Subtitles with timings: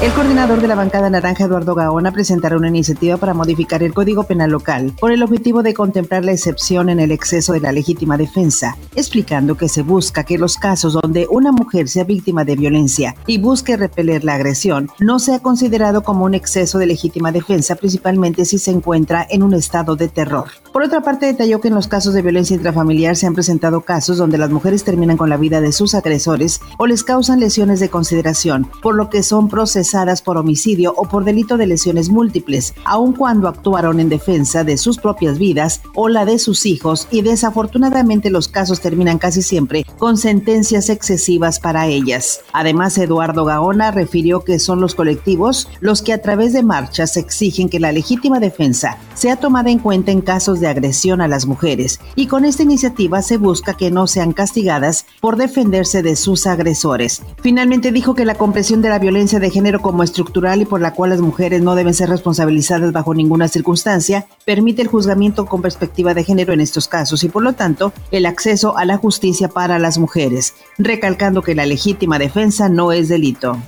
[0.00, 4.22] El coordinador de la bancada naranja, Eduardo Gaona, presentará una iniciativa para modificar el Código
[4.22, 8.16] Penal local con el objetivo de contemplar la excepción en el exceso de la legítima
[8.16, 13.16] defensa, explicando que se busca que los casos donde una mujer sea víctima de violencia
[13.26, 18.44] y busque repeler la agresión no sea considerado como un exceso de legítima defensa, principalmente
[18.44, 20.46] si se encuentra en un estado de terror.
[20.72, 24.16] Por otra parte, detalló que en los casos de violencia intrafamiliar se han presentado casos
[24.16, 27.88] donde las mujeres terminan con la vida de sus agresores o les causan lesiones de
[27.88, 33.12] consideración, por lo que son procesadas por homicidio o por delito de lesiones múltiples, aun
[33.12, 38.30] cuando actuaron en defensa de sus propias vidas o la de sus hijos y desafortunadamente
[38.30, 42.42] los casos terminan casi siempre con sentencias excesivas para ellas.
[42.52, 47.68] Además, Eduardo Gaona refirió que son los colectivos los que a través de marchas exigen
[47.68, 51.98] que la legítima defensa sea tomada en cuenta en casos de agresión a las mujeres
[52.14, 57.22] y con esta iniciativa se busca que no sean castigadas por defenderse de sus agresores.
[57.42, 60.92] Finalmente dijo que la comprensión de la violencia de género como estructural y por la
[60.94, 66.14] cual las mujeres no deben ser responsabilizadas bajo ninguna circunstancia permite el juzgamiento con perspectiva
[66.14, 69.78] de género en estos casos y por lo tanto el acceso a la justicia para
[69.78, 73.58] las mujeres, recalcando que la legítima defensa no es delito.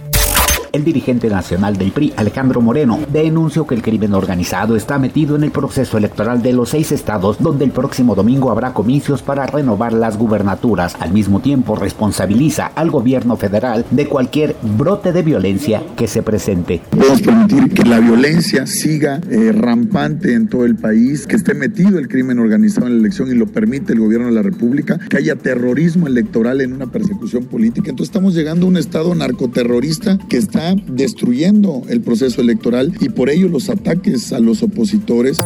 [0.73, 5.43] El dirigente nacional del PRI, Alejandro Moreno, denunció que el crimen organizado está metido en
[5.43, 9.93] el proceso electoral de los seis estados donde el próximo domingo habrá comicios para renovar
[9.93, 10.95] las gubernaturas.
[11.01, 16.81] Al mismo tiempo responsabiliza al gobierno federal de cualquier brote de violencia que se presente.
[16.91, 21.99] Podemos permitir que la violencia siga eh, rampante en todo el país, que esté metido
[21.99, 25.17] el crimen organizado en la elección y lo permite el gobierno de la República, que
[25.17, 27.91] haya terrorismo electoral en una persecución política.
[27.91, 33.31] Entonces estamos llegando a un estado narcoterrorista que está destruyendo el proceso electoral y por
[33.31, 35.39] ello los ataques a los opositores.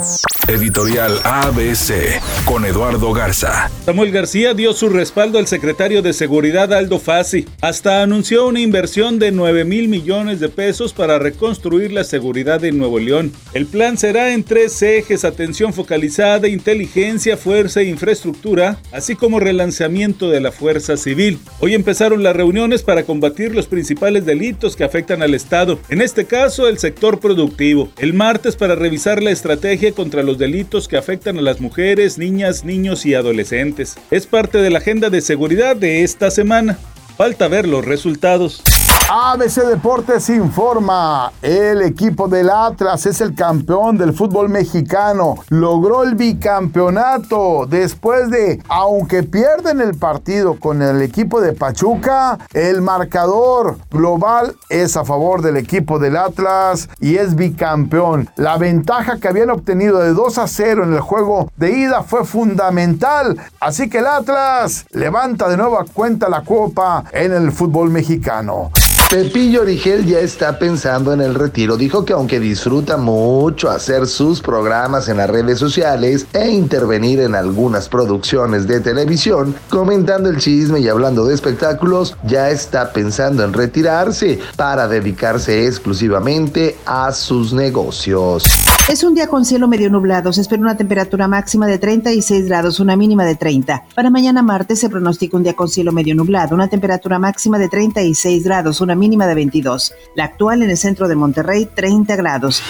[0.47, 3.71] Editorial ABC con Eduardo Garza.
[3.87, 7.47] Samuel García dio su respaldo al secretario de Seguridad Aldo Fassi.
[7.63, 12.77] Hasta anunció una inversión de 9 mil millones de pesos para reconstruir la seguridad en
[12.77, 13.33] Nuevo León.
[13.55, 20.29] El plan será en tres ejes: atención focalizada, inteligencia, fuerza e infraestructura, así como relanzamiento
[20.29, 21.39] de la fuerza civil.
[21.61, 26.25] Hoy empezaron las reuniones para combatir los principales delitos que afectan al Estado, en este
[26.25, 27.91] caso el sector productivo.
[27.99, 32.65] El martes para revisar la estrategia contra los delitos que afectan a las mujeres, niñas,
[32.65, 33.97] niños y adolescentes.
[34.11, 36.79] Es parte de la agenda de seguridad de esta semana.
[37.17, 38.63] Falta ver los resultados.
[39.07, 46.15] ABC Deportes informa, el equipo del Atlas es el campeón del fútbol mexicano, logró el
[46.15, 54.57] bicampeonato después de, aunque pierden el partido con el equipo de Pachuca, el marcador global
[54.71, 58.31] es a favor del equipo del Atlas y es bicampeón.
[58.37, 62.25] La ventaja que habían obtenido de 2 a 0 en el juego de ida fue
[62.25, 68.71] fundamental, así que el Atlas levanta de nueva cuenta la copa en el fútbol mexicano.
[69.15, 71.77] Pepillo Origel ya está pensando en el retiro.
[71.77, 77.37] Dijo que aunque disfruta mucho hacer sus programas en las redes sociales e intervenir en
[77.37, 83.53] algunas producciones de televisión, comentando el chisme y hablando de espectáculos, ya está pensando en
[83.53, 88.43] retirarse para dedicarse exclusivamente a sus negocios.
[88.87, 90.31] Es un día con cielo medio nublado.
[90.33, 93.85] Se espera una temperatura máxima de 36 grados, una mínima de 30.
[93.95, 97.71] Para mañana martes se pronostica un día con cielo medio nublado, una temperatura máxima de
[97.71, 99.93] 36 grados, una mínima de 22.
[100.15, 102.63] La actual en el centro de Monterrey, 30 grados.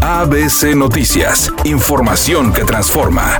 [0.00, 1.52] ABC Noticias.
[1.64, 3.38] Información que transforma.